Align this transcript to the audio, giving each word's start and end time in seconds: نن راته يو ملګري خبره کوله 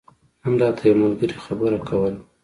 نن 0.41 0.53
راته 0.61 0.81
يو 0.87 0.95
ملګري 1.01 1.37
خبره 1.45 1.77
کوله 1.87 2.21